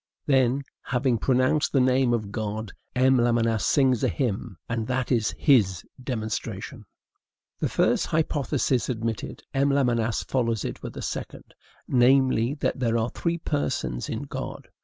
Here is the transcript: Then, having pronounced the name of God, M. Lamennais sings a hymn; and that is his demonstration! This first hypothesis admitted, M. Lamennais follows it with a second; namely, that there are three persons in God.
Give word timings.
Then, 0.25 0.63
having 0.81 1.19
pronounced 1.19 1.73
the 1.73 1.79
name 1.79 2.11
of 2.11 2.31
God, 2.31 2.71
M. 2.95 3.17
Lamennais 3.17 3.59
sings 3.61 4.03
a 4.03 4.07
hymn; 4.07 4.57
and 4.67 4.87
that 4.87 5.11
is 5.11 5.35
his 5.37 5.83
demonstration! 6.03 6.85
This 7.59 7.73
first 7.73 8.05
hypothesis 8.07 8.89
admitted, 8.89 9.43
M. 9.53 9.69
Lamennais 9.69 10.23
follows 10.27 10.65
it 10.65 10.81
with 10.81 10.97
a 10.97 11.03
second; 11.03 11.53
namely, 11.87 12.55
that 12.55 12.79
there 12.79 12.97
are 12.97 13.11
three 13.11 13.37
persons 13.37 14.09
in 14.09 14.23
God. 14.23 14.69